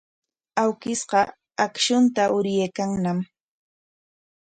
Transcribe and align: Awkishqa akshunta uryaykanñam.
Awkishqa 0.63 1.19
akshunta 1.65 2.21
uryaykanñam. 2.37 3.19